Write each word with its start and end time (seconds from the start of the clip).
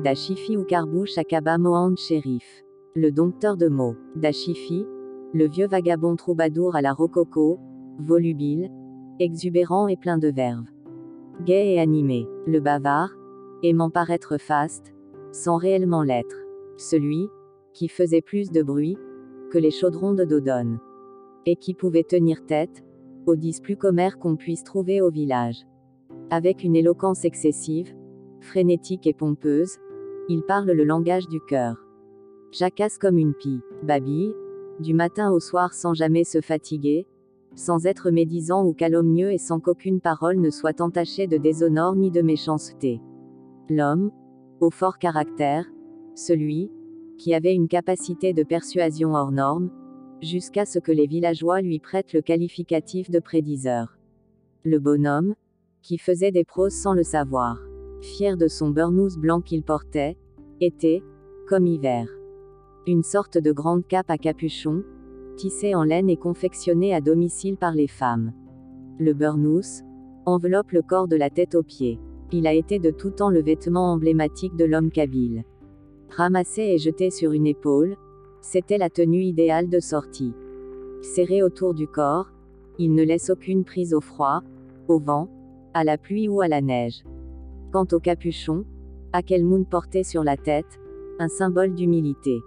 Dachifi 0.00 0.56
ou 0.56 0.64
Carbouche 0.64 1.18
Akaba 1.18 1.58
Mohand 1.58 1.96
Shérif. 1.96 2.64
Le 2.96 3.12
dompteur 3.12 3.56
de 3.56 3.68
mots. 3.68 3.94
Dachifi, 4.16 4.84
le 5.32 5.46
vieux 5.46 5.68
vagabond 5.68 6.16
troubadour 6.16 6.74
à 6.74 6.82
la 6.82 6.92
rococo, 6.92 7.60
volubile, 7.98 8.70
exubérant 9.20 9.86
et 9.86 9.96
plein 9.96 10.18
de 10.18 10.28
verve. 10.28 10.64
Gai 11.44 11.74
et 11.74 11.78
animé. 11.78 12.26
Le 12.46 12.58
bavard, 12.58 13.10
aimant 13.62 13.90
paraître 13.90 14.38
faste, 14.38 14.92
sans 15.30 15.56
réellement 15.56 16.02
l'être. 16.02 16.36
Celui, 16.78 17.28
qui 17.72 17.86
faisait 17.86 18.22
plus 18.22 18.50
de 18.50 18.62
bruit, 18.62 18.96
que 19.50 19.58
les 19.58 19.70
chaudrons 19.70 20.14
de 20.14 20.24
Dodone. 20.24 20.80
Et 21.46 21.54
qui 21.54 21.74
pouvait 21.74 22.02
tenir 22.02 22.44
tête, 22.46 22.82
aux 23.26 23.36
dix 23.36 23.60
plus 23.60 23.76
commères 23.76 24.18
qu'on 24.18 24.36
puisse 24.36 24.64
trouver 24.64 25.00
au 25.00 25.10
village. 25.10 25.66
Avec 26.30 26.64
une 26.64 26.74
éloquence 26.74 27.24
excessive, 27.24 27.94
frénétique 28.40 29.06
et 29.06 29.14
pompeuse, 29.14 29.78
il 30.28 30.42
parle 30.42 30.70
le 30.70 30.84
langage 30.84 31.28
du 31.28 31.40
cœur. 31.40 31.76
Jacasse 32.52 32.98
comme 32.98 33.18
une 33.18 33.34
pie, 33.34 33.60
babille, 33.82 34.34
du 34.80 34.94
matin 34.94 35.30
au 35.30 35.40
soir 35.40 35.74
sans 35.74 35.94
jamais 35.94 36.24
se 36.24 36.40
fatiguer, 36.40 37.06
sans 37.54 37.86
être 37.86 38.10
médisant 38.10 38.64
ou 38.64 38.72
calomnieux 38.72 39.32
et 39.32 39.38
sans 39.38 39.60
qu'aucune 39.60 40.00
parole 40.00 40.38
ne 40.38 40.50
soit 40.50 40.80
entachée 40.80 41.26
de 41.26 41.36
déshonneur 41.36 41.94
ni 41.94 42.10
de 42.10 42.22
méchanceté. 42.22 43.00
L'homme, 43.68 44.10
au 44.60 44.70
fort 44.70 44.98
caractère, 44.98 45.66
celui, 46.14 46.70
qui 47.18 47.34
avait 47.34 47.54
une 47.54 47.68
capacité 47.68 48.32
de 48.32 48.42
persuasion 48.42 49.14
hors 49.14 49.32
norme, 49.32 49.70
jusqu'à 50.20 50.64
ce 50.64 50.78
que 50.78 50.92
les 50.92 51.06
villageois 51.06 51.60
lui 51.60 51.78
prêtent 51.78 52.12
le 52.12 52.22
qualificatif 52.22 53.10
de 53.10 53.18
prédiseur. 53.18 53.98
Le 54.64 54.78
bonhomme, 54.78 55.34
qui 55.82 55.98
faisait 55.98 56.30
des 56.30 56.44
proses 56.44 56.74
sans 56.74 56.94
le 56.94 57.02
savoir, 57.02 57.58
fier 58.00 58.36
de 58.36 58.48
son 58.48 58.70
burnous 58.70 59.18
blanc 59.18 59.40
qu'il 59.40 59.62
portait, 59.62 60.16
était, 60.62 61.02
comme 61.48 61.66
hiver, 61.66 62.08
une 62.86 63.02
sorte 63.02 63.38
de 63.38 63.52
grande 63.52 63.86
cape 63.86 64.10
à 64.10 64.18
capuchon, 64.18 64.82
tissée 65.36 65.74
en 65.74 65.84
laine 65.84 66.10
et 66.10 66.16
confectionnée 66.16 66.94
à 66.94 67.00
domicile 67.00 67.56
par 67.56 67.72
les 67.72 67.88
femmes. 67.88 68.32
Le 68.98 69.14
burnous 69.14 69.82
enveloppe 70.26 70.72
le 70.72 70.82
corps 70.82 71.08
de 71.08 71.16
la 71.16 71.30
tête 71.30 71.54
aux 71.54 71.62
pieds. 71.62 71.98
Il 72.32 72.46
a 72.46 72.52
été 72.52 72.78
de 72.78 72.90
tout 72.90 73.10
temps 73.10 73.30
le 73.30 73.42
vêtement 73.42 73.92
emblématique 73.92 74.56
de 74.56 74.64
l'homme 74.64 74.90
kabyle. 74.90 75.44
Ramassé 76.10 76.62
et 76.62 76.78
jeté 76.78 77.10
sur 77.10 77.32
une 77.32 77.46
épaule, 77.46 77.96
c'était 78.40 78.78
la 78.78 78.90
tenue 78.90 79.22
idéale 79.22 79.68
de 79.68 79.80
sortie. 79.80 80.32
Serré 81.02 81.42
autour 81.42 81.74
du 81.74 81.86
corps, 81.86 82.32
il 82.78 82.94
ne 82.94 83.02
laisse 83.02 83.30
aucune 83.30 83.64
prise 83.64 83.94
au 83.94 84.00
froid, 84.00 84.42
au 84.88 84.98
vent, 84.98 85.28
à 85.74 85.84
la 85.84 85.98
pluie 85.98 86.28
ou 86.28 86.40
à 86.40 86.48
la 86.48 86.60
neige. 86.60 87.04
Quant 87.72 87.86
au 87.92 88.00
capuchon, 88.00 88.64
Akelmoun 89.14 89.66
portait 89.66 90.04
sur 90.04 90.24
la 90.24 90.38
tête, 90.38 90.80
un 91.18 91.28
symbole 91.28 91.74
d'humilité. 91.74 92.40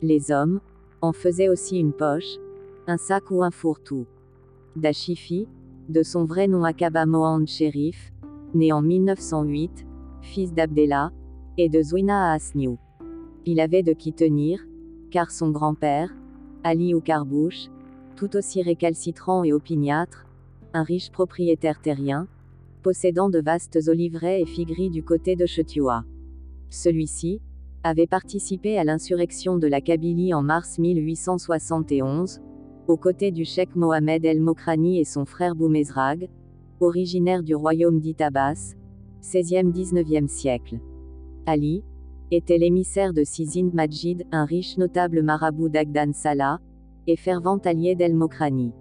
Les 0.00 0.32
hommes, 0.32 0.60
en 1.00 1.12
faisaient 1.12 1.48
aussi 1.48 1.78
une 1.78 1.92
poche, 1.92 2.38
un 2.88 2.96
sac 2.96 3.30
ou 3.30 3.44
un 3.44 3.52
fourre-tout. 3.52 4.06
Dachifi, 4.74 5.46
de 5.88 6.02
son 6.02 6.24
vrai 6.24 6.48
nom 6.48 6.64
Akaba 6.64 7.06
Mohand 7.06 7.46
Sherif, 7.46 8.12
né 8.54 8.72
en 8.72 8.82
1908, 8.82 9.86
fils 10.22 10.52
d'Abdella, 10.52 11.12
et 11.56 11.68
de 11.68 11.80
Zouina 11.80 12.32
Asniou. 12.32 12.78
Il 13.46 13.60
avait 13.60 13.84
de 13.84 13.92
qui 13.92 14.12
tenir, 14.12 14.66
car 15.10 15.30
son 15.30 15.50
grand-père, 15.50 16.12
Ali 16.64 16.94
ou 16.94 17.00
Carbouche, 17.00 17.68
tout 18.16 18.36
aussi 18.36 18.60
récalcitrant 18.62 19.44
et 19.44 19.52
opiniâtre, 19.52 20.26
un 20.74 20.82
riche 20.82 21.12
propriétaire 21.12 21.80
terrien, 21.80 22.26
possédant 22.82 23.30
de 23.30 23.40
vastes 23.40 23.78
oliveraies 23.86 24.42
et 24.42 24.46
figueries 24.46 24.90
du 24.90 25.02
côté 25.02 25.36
de 25.36 25.46
Chetua. 25.46 26.04
Celui-ci, 26.68 27.40
avait 27.84 28.06
participé 28.06 28.78
à 28.78 28.84
l'insurrection 28.84 29.58
de 29.58 29.66
la 29.66 29.80
Kabylie 29.80 30.34
en 30.34 30.42
mars 30.42 30.78
1871, 30.78 32.40
aux 32.86 32.96
côtés 32.96 33.32
du 33.32 33.44
cheikh 33.44 33.74
Mohamed 33.74 34.24
El 34.24 34.40
Mokrani 34.40 35.00
et 35.00 35.04
son 35.04 35.24
frère 35.24 35.56
Boumezrag, 35.56 36.28
originaire 36.80 37.42
du 37.42 37.54
royaume 37.54 38.00
d'Itabas, 38.00 38.74
16e-19e 39.22 40.28
siècle. 40.28 40.78
Ali, 41.46 41.82
était 42.30 42.58
l'émissaire 42.58 43.12
de 43.12 43.24
Sizin 43.24 43.70
Majid, 43.72 44.24
un 44.32 44.44
riche 44.44 44.78
notable 44.78 45.22
marabout 45.22 45.68
d'Agdan 45.68 46.12
Salah, 46.12 46.60
et 47.06 47.16
fervent 47.16 47.58
allié 47.58 47.94
d'El 47.94 48.14
Mokrani. 48.14 48.72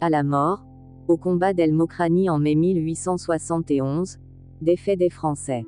À 0.00 0.10
la 0.10 0.24
mort, 0.24 0.64
au 1.08 1.16
combat 1.16 1.52
d'El 1.52 1.72
Mokrani 1.72 2.30
en 2.30 2.38
mai 2.38 2.54
1871, 2.54 4.18
défait 4.60 4.96
des 4.96 5.10
Français. 5.10 5.64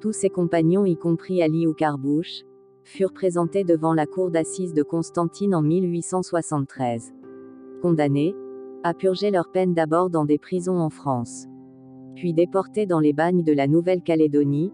Tous 0.00 0.12
ses 0.12 0.28
compagnons, 0.28 0.84
y 0.84 0.96
compris 0.96 1.42
Ali 1.42 1.66
ou 1.66 1.72
Carbouche, 1.72 2.42
furent 2.84 3.12
présentés 3.12 3.64
devant 3.64 3.94
la 3.94 4.06
cour 4.06 4.30
d'assises 4.30 4.74
de 4.74 4.82
Constantine 4.82 5.54
en 5.54 5.62
1873. 5.62 7.14
Condamnés, 7.82 8.34
à 8.82 8.94
purger 8.94 9.30
leur 9.30 9.50
peine 9.50 9.74
d'abord 9.74 10.10
dans 10.10 10.24
des 10.24 10.38
prisons 10.38 10.78
en 10.78 10.90
France. 10.90 11.46
Puis 12.14 12.32
déportés 12.32 12.86
dans 12.86 13.00
les 13.00 13.12
bagnes 13.12 13.42
de 13.42 13.52
la 13.52 13.66
Nouvelle-Calédonie, 13.66 14.72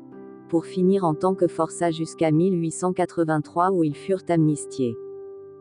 pour 0.48 0.66
finir 0.66 1.04
en 1.04 1.14
tant 1.14 1.34
que 1.34 1.47
forçat 1.47 1.91
jusqu'à 1.91 2.31
1883 2.31 3.70
où 3.70 3.84
ils 3.84 3.97
furent 3.97 4.25
amnistiés. 4.28 4.94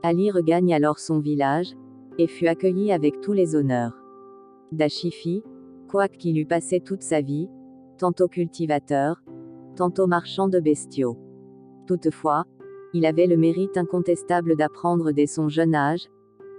Ali 0.03 0.31
regagne 0.31 0.73
alors 0.73 0.99
son 0.99 1.19
village, 1.19 1.75
et 2.17 2.27
fut 2.27 2.47
accueilli 2.47 2.91
avec 2.91 3.21
tous 3.21 3.33
les 3.33 3.55
honneurs. 3.55 4.00
Dachifi, 4.71 5.43
quoique 5.89 6.17
qu'il 6.17 6.37
eût 6.37 6.45
passé 6.45 6.79
toute 6.79 7.03
sa 7.03 7.21
vie, 7.21 7.49
tantôt 7.97 8.27
cultivateur, 8.27 9.21
tantôt 9.75 10.07
marchand 10.07 10.47
de 10.47 10.59
bestiaux. 10.59 11.17
Toutefois, 11.87 12.45
il 12.93 13.05
avait 13.05 13.27
le 13.27 13.37
mérite 13.37 13.77
incontestable 13.77 14.55
d'apprendre 14.55 15.11
dès 15.11 15.27
son 15.27 15.49
jeune 15.49 15.75
âge, 15.75 16.07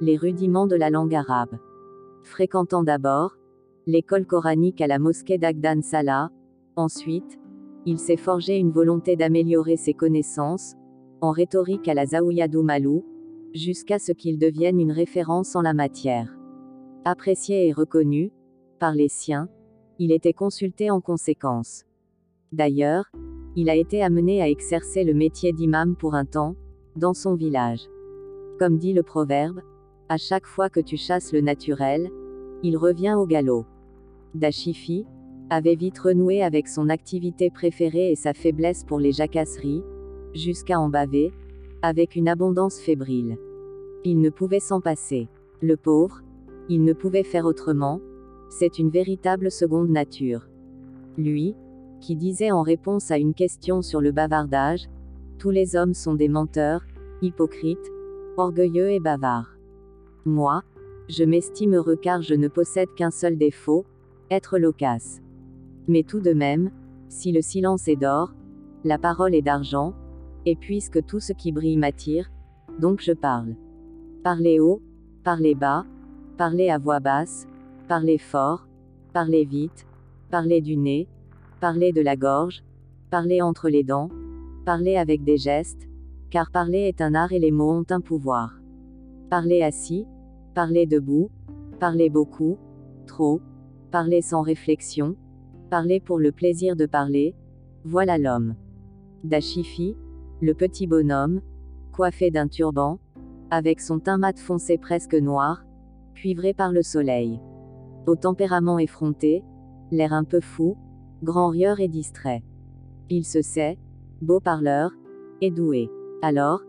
les 0.00 0.17
rudiments 0.17 0.67
de 0.67 0.77
la 0.77 0.91
langue 0.91 1.15
arabe. 1.15 1.59
Fréquentant 2.23 2.83
d'abord, 2.83 3.37
l'école 3.87 4.27
coranique 4.27 4.81
à 4.81 4.87
la 4.87 4.99
mosquée 4.99 5.39
d'Agdan 5.39 5.83
Salah, 5.83 6.31
ensuite, 6.77 7.39
il 7.87 7.99
s'est 7.99 8.17
forgé 8.17 8.56
une 8.56 8.71
volonté 8.71 9.17
d'améliorer 9.17 9.77
ses 9.77 9.94
connaissances, 9.94 10.75
en 11.21 11.31
rhétorique 11.31 11.89
à 11.89 11.94
la 11.94 12.06
Zaouyadou 12.06 12.62
Malou, 12.62 13.05
jusqu'à 13.55 13.99
ce 13.99 14.12
qu'il 14.12 14.39
devienne 14.39 14.81
une 14.81 14.93
référence 14.93 15.56
en 15.56 15.62
la 15.62 15.75
matière. 15.75 16.37
Apprécié 17.04 17.66
et 17.66 17.72
reconnu, 17.72 18.30
par 18.78 18.92
les 18.94 19.08
siens, 19.08 19.48
il 19.98 20.12
était 20.12 20.32
consulté 20.32 20.88
en 20.88 21.00
conséquence. 21.00 21.84
D'ailleurs, 22.52 23.10
il 23.56 23.68
a 23.70 23.74
été 23.74 24.04
amené 24.04 24.40
à 24.40 24.48
exercer 24.48 25.02
le 25.02 25.12
métier 25.12 25.52
d'imam 25.52 25.96
pour 25.96 26.14
un 26.14 26.24
temps, 26.24 26.54
dans 26.94 27.12
son 27.12 27.34
village. 27.34 27.88
Comme 28.60 28.78
dit 28.78 28.92
le 28.92 29.02
proverbe, 29.02 29.62
à 30.08 30.16
chaque 30.16 30.46
fois 30.46 30.70
que 30.70 30.78
tu 30.78 30.96
chasses 30.96 31.32
le 31.32 31.40
naturel, 31.40 32.08
il 32.62 32.76
revient 32.76 33.14
au 33.19 33.26
galop. 33.26 33.66
Dachifi, 34.34 35.04
avait 35.50 35.74
vite 35.74 35.98
renoué 35.98 36.40
avec 36.40 36.69
son 36.69 36.88
activité 36.88 37.50
préférée 37.50 38.12
et 38.12 38.16
sa 38.16 38.32
faiblesse 38.32 38.84
pour 38.84 39.00
les 39.00 39.10
jacasseries, 39.10 39.82
jusqu'à 40.34 40.78
en 40.78 40.88
baver, 40.88 41.32
avec 41.82 42.14
une 42.14 42.28
abondance 42.28 42.78
fébrile. 42.78 43.38
Il 44.04 44.20
ne 44.20 44.30
pouvait 44.30 44.60
s'en 44.60 44.80
passer. 44.80 45.28
Le 45.60 45.76
pauvre, 45.76 46.22
il 46.69 46.84
ne 46.84 46.93
pouvait 46.93 47.25
faire 47.25 47.45
autrement, 47.45 48.00
c'est 48.50 48.78
une 48.78 48.91
véritable 48.91 49.50
seconde 49.50 49.91
nature. 49.91 50.49
Lui, 51.17 51.55
qui 52.00 52.17
disait 52.17 52.50
en 52.50 52.62
réponse 52.62 53.11
à 53.11 53.19
une 53.19 53.34
question 53.34 53.81
sur 53.83 54.00
le 54.00 54.12
bavardage, 54.12 54.89
tous 55.39 55.50
les 55.50 55.77
hommes 55.77 55.95
sont 55.95 56.15
des 56.15 56.28
menteurs, 56.28 56.84
hypocrites, 57.23 57.91
orgueilleux 58.37 58.91
et 58.91 59.00
bavards. 59.00 59.56
Moi, 60.25 60.62
je 61.09 61.25
m'estime 61.25 61.75
heureux 61.75 61.97
car 61.97 62.23
je 62.23 62.34
ne 62.34 62.49
possède 62.49 62.93
qu'un 62.94 63.11
seul 63.11 63.37
défaut, 63.37 63.84
être 64.31 64.59
loquace. 64.59 65.21
Mais 65.88 66.03
tout 66.03 66.20
de 66.20 66.32
même, 66.32 66.70
si 67.08 67.32
le 67.32 67.43
silence 67.43 67.88
est 67.88 67.97
d'or, 67.97 68.35
la 68.85 68.99
parole 68.99 69.35
est 69.35 69.43
d'argent, 69.43 69.94
et 70.47 70.56
puisque 70.56 71.05
tout 71.05 71.20
ce 71.20 71.32
qui 71.32 71.53
brille 71.53 71.76
m'attire, 71.76 72.31
donc 72.81 73.00
je 73.00 73.12
parle. 73.12 73.55
Parlez 74.23 74.58
haut, 74.61 74.81
parlez 75.23 75.55
bas, 75.55 75.85
parlez 76.43 76.71
à 76.71 76.79
voix 76.79 76.99
basse, 76.99 77.47
parlez 77.87 78.19
fort, 78.19 78.67
parlez 79.12 79.44
vite, 79.44 79.87
parlez 80.29 80.61
du 80.61 80.77
nez, 80.77 81.06
parlez 81.61 81.93
de 81.93 82.00
la 82.00 82.17
gorge, 82.17 82.65
parlez 83.11 83.41
entre 83.41 83.69
les 83.69 83.85
dents, 83.85 84.09
parlez 84.65 84.97
avec 84.97 85.23
des 85.23 85.37
gestes, 85.37 85.89
car 86.31 86.50
parler 86.50 86.89
est 86.89 87.00
un 87.00 87.15
art 87.15 87.33
et 87.33 87.39
les 87.39 87.53
mots 87.53 87.71
ont 87.71 87.87
un 87.91 88.00
pouvoir. 88.00 88.59
Parlez 89.31 89.62
assis, 89.62 90.05
parlez 90.53 90.85
debout, 90.85 91.31
parlez 91.79 92.11
beaucoup, 92.11 92.59
trop, 93.06 93.41
parlez 93.93 94.21
sans 94.21 94.43
réflexion, 94.43 95.15
Parler 95.71 96.00
pour 96.00 96.19
le 96.19 96.33
plaisir 96.33 96.75
de 96.75 96.87
parler, 96.87 97.37
voilà 97.85 98.19
l'homme. 98.19 98.56
Dachifi, 99.23 99.97
le 100.41 100.55
petit 100.55 100.89
bonhomme, 100.89 101.41
coiffé 101.93 102.33
d'un 102.33 102.49
turban, 102.49 102.99
avec 103.53 103.81
son 103.81 104.00
teint 104.00 104.19
mat 104.19 104.41
foncé 104.41 104.77
presque 104.77 105.15
noir, 105.15 105.65
cuivré 106.14 106.55
par 106.55 106.73
le 106.73 106.82
soleil. 106.82 107.41
Au 108.06 108.17
tempérament 108.17 108.79
effronté, 108.79 109.43
l'air 109.91 110.12
un 110.12 110.25
peu 110.25 110.41
fou, 110.41 110.76
grand 111.23 111.49
rieur 111.49 111.81
et 111.81 111.88
distrait. 111.88 112.43
Il 113.11 113.25
se 113.25 113.43
sait, 113.43 113.79
beau 114.20 114.41
parleur, 114.41 114.93
et 115.41 115.50
doué. 115.50 115.91
Alors, 116.23 116.62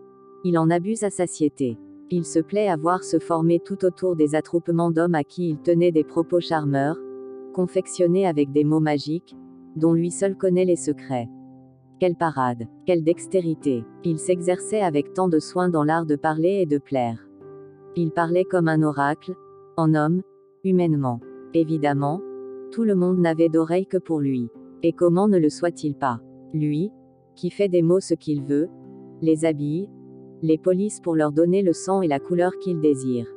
il 0.43 0.57
en 0.57 0.69
abuse 0.69 1.03
à 1.03 1.09
satiété. 1.09 1.77
Il 2.09 2.25
se 2.25 2.39
plaît 2.39 2.67
à 2.67 2.75
voir 2.75 3.03
se 3.03 3.17
former 3.17 3.59
tout 3.59 3.85
autour 3.85 4.15
des 4.15 4.35
attroupements 4.35 4.91
d'hommes 4.91 5.15
à 5.15 5.23
qui 5.23 5.49
il 5.49 5.59
tenait 5.59 5.91
des 5.91 6.03
propos 6.03 6.39
charmeurs, 6.39 6.97
confectionnés 7.53 8.27
avec 8.27 8.51
des 8.51 8.63
mots 8.63 8.79
magiques, 8.79 9.35
dont 9.75 9.93
lui 9.93 10.11
seul 10.11 10.35
connaît 10.35 10.65
les 10.65 10.75
secrets. 10.75 11.29
Quelle 11.99 12.15
parade, 12.15 12.67
quelle 12.85 13.03
dextérité. 13.03 13.85
Il 14.03 14.19
s'exerçait 14.19 14.81
avec 14.81 15.13
tant 15.13 15.29
de 15.29 15.39
soin 15.39 15.69
dans 15.69 15.83
l'art 15.83 16.05
de 16.05 16.15
parler 16.15 16.59
et 16.61 16.65
de 16.65 16.77
plaire. 16.77 17.25
Il 17.95 18.11
parlait 18.11 18.45
comme 18.45 18.67
un 18.67 18.81
oracle, 18.81 19.35
en 19.77 19.93
homme, 19.93 20.23
humainement. 20.63 21.19
Évidemment, 21.53 22.21
tout 22.71 22.83
le 22.83 22.95
monde 22.95 23.19
n'avait 23.19 23.49
d'oreille 23.49 23.85
que 23.85 23.97
pour 23.97 24.19
lui. 24.19 24.49
Et 24.81 24.93
comment 24.93 25.27
ne 25.27 25.37
le 25.37 25.49
soit-il 25.49 25.95
pas? 25.95 26.19
Lui, 26.53 26.91
qui 27.35 27.51
fait 27.51 27.69
des 27.69 27.81
mots 27.81 27.99
ce 27.99 28.15
qu'il 28.15 28.43
veut, 28.43 28.67
les 29.21 29.45
habille, 29.45 29.89
les 30.41 30.57
police 30.57 30.99
pour 30.99 31.15
leur 31.15 31.31
donner 31.31 31.61
le 31.61 31.73
sang 31.73 32.01
et 32.01 32.07
la 32.07 32.19
couleur 32.19 32.57
qu'il 32.59 32.81
désire. 32.81 33.27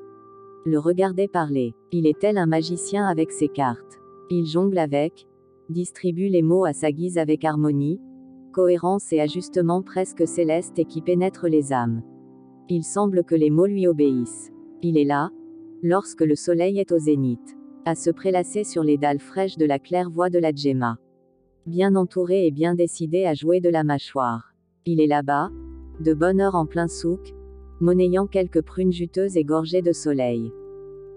Le 0.64 0.79
regardait 0.79 1.29
parler. 1.29 1.75
Il 1.93 2.06
est 2.06 2.19
tel 2.19 2.38
un 2.38 2.47
magicien 2.47 3.06
avec 3.06 3.31
ses 3.31 3.49
cartes. 3.49 4.00
Il 4.31 4.47
jongle 4.47 4.79
avec, 4.79 5.29
distribue 5.69 6.29
les 6.29 6.43
mots 6.43 6.64
à 6.64 6.73
sa 6.73 6.91
guise 6.91 7.19
avec 7.19 7.44
harmonie, 7.44 8.00
cohérence 8.52 9.12
et 9.12 9.20
ajustement 9.20 9.82
presque 9.82 10.26
céleste 10.26 10.79
et 10.79 10.85
qui 10.85 11.02
pénètre 11.02 11.47
les 11.47 11.73
âmes. 11.73 12.02
Il 12.68 12.82
semble 12.82 13.22
que 13.22 13.36
les 13.36 13.50
mots 13.50 13.66
lui 13.66 13.86
obéissent. 13.86 14.50
Il 14.82 14.98
est 14.98 15.04
là, 15.04 15.30
lorsque 15.84 16.22
le 16.22 16.34
soleil 16.34 16.80
est 16.80 16.90
au 16.90 16.98
zénith, 16.98 17.56
à 17.84 17.94
se 17.94 18.10
prélasser 18.10 18.64
sur 18.64 18.82
les 18.82 18.98
dalles 18.98 19.20
fraîches 19.20 19.56
de 19.56 19.64
la 19.64 19.78
claire 19.78 20.10
voie 20.10 20.30
de 20.30 20.40
la 20.40 20.52
Djemma. 20.52 20.98
Bien 21.66 21.94
entouré 21.94 22.46
et 22.46 22.50
bien 22.50 22.74
décidé 22.74 23.24
à 23.24 23.34
jouer 23.34 23.60
de 23.60 23.68
la 23.68 23.84
mâchoire. 23.84 24.52
Il 24.84 25.00
est 25.00 25.06
là-bas, 25.06 25.50
de 26.00 26.12
bonne 26.12 26.40
heure 26.40 26.56
en 26.56 26.66
plein 26.66 26.88
souk, 26.88 27.34
monnayant 27.80 28.26
quelques 28.26 28.62
prunes 28.62 28.92
juteuses 28.92 29.36
et 29.36 29.44
gorgées 29.44 29.82
de 29.82 29.92
soleil. 29.92 30.50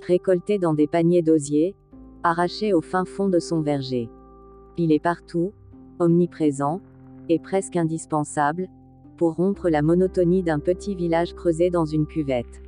Récoltées 0.06 0.60
dans 0.60 0.76
des 0.76 0.88
paniers 0.88 1.24
d'osier, 1.24 1.76
arrachées 2.22 2.74
au 2.74 2.82
fin 2.82 3.06
fond 3.06 3.28
de 3.28 3.40
son 3.40 3.62
verger. 3.62 4.08
Il 4.78 4.92
est 4.92 5.02
partout, 5.02 5.52
omniprésent, 5.98 6.82
et 7.28 7.40
presque 7.40 7.76
indispensable, 7.76 8.70
rompre 9.28 9.70
la 9.70 9.82
monotonie 9.82 10.44
d'un 10.44 10.60
petit 10.60 10.96
village 10.96 11.34
creusé 11.34 11.70
dans 11.70 11.86
une 11.86 12.08
cuvette. 12.08 12.62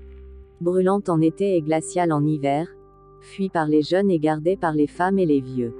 Brûlante 0.59 1.09
en 1.09 1.21
été 1.21 1.55
et 1.55 1.61
glaciale 1.61 2.11
en 2.11 2.25
hiver, 2.25 2.67
fui 3.21 3.49
par 3.49 3.67
les 3.67 3.81
jeunes 3.81 4.11
et 4.11 4.19
gardé 4.19 4.57
par 4.57 4.73
les 4.73 4.87
femmes 4.87 5.19
et 5.19 5.25
les 5.25 5.41
vieux. 5.41 5.73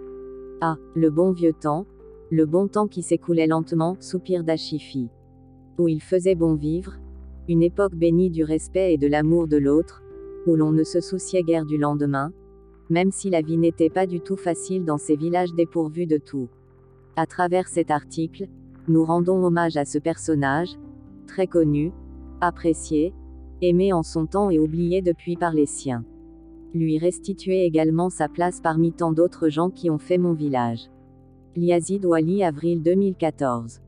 Ah, 0.61 0.77
le 0.95 1.09
bon 1.09 1.31
vieux 1.31 1.53
temps, 1.53 1.85
le 2.29 2.45
bon 2.45 2.67
temps 2.67 2.87
qui 2.87 3.01
s'écoulait 3.01 3.47
lentement, 3.47 3.97
soupir 3.99 4.43
d'Achifi 4.43 5.09
où 5.81 5.87
il 5.87 6.01
faisait 6.01 6.35
bon 6.35 6.55
vivre, 6.55 6.93
une 7.47 7.63
époque 7.63 7.95
bénie 7.95 8.29
du 8.29 8.43
respect 8.43 8.93
et 8.93 8.97
de 8.97 9.07
l'amour 9.07 9.47
de 9.47 9.57
l'autre, 9.57 10.03
où 10.45 10.55
l'on 10.55 10.71
ne 10.71 10.83
se 10.83 11.01
souciait 11.01 11.43
guère 11.43 11.65
du 11.65 11.77
lendemain, 11.77 12.31
même 12.89 13.11
si 13.11 13.29
la 13.29 13.41
vie 13.41 13.57
n'était 13.57 13.89
pas 13.89 14.05
du 14.05 14.21
tout 14.21 14.35
facile 14.35 14.85
dans 14.85 14.97
ces 14.97 15.15
villages 15.15 15.53
dépourvus 15.53 16.07
de 16.07 16.17
tout. 16.17 16.49
À 17.15 17.25
travers 17.25 17.67
cet 17.67 17.89
article, 17.89 18.47
nous 18.87 19.05
rendons 19.05 19.43
hommage 19.43 19.77
à 19.77 19.85
ce 19.85 19.97
personnage, 19.97 20.77
très 21.27 21.47
connu, 21.47 21.91
apprécié, 22.41 23.13
aimé 23.61 23.93
en 23.93 24.03
son 24.03 24.25
temps 24.25 24.49
et 24.49 24.59
oublié 24.59 25.01
depuis 25.01 25.35
par 25.35 25.53
les 25.53 25.65
siens. 25.65 26.03
Lui 26.73 26.97
restituer 26.97 27.65
également 27.65 28.09
sa 28.09 28.27
place 28.27 28.61
parmi 28.61 28.91
tant 28.93 29.11
d'autres 29.11 29.49
gens 29.49 29.69
qui 29.69 29.89
ont 29.89 29.99
fait 29.99 30.17
mon 30.17 30.33
village. 30.33 30.89
Liazid 31.55 32.05
Wali 32.05 32.43
Avril 32.43 32.81
2014 32.81 33.81